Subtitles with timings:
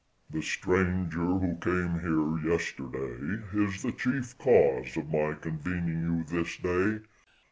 [0.31, 6.57] "The stranger who came here yesterday, is the chief cause of my convening you this
[6.57, 7.01] day.